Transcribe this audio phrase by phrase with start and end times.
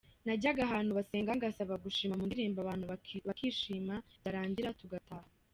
[0.25, 2.85] Najyaga ahantu basenga ngasaba gushima mu ndirimbo abantu
[3.27, 5.29] bakishima byarangira tugataha.